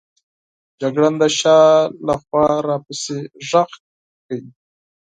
[0.81, 1.59] جګړن د شا
[2.07, 3.17] له خوا را پسې
[3.49, 3.69] ږغ
[4.23, 4.41] کړل.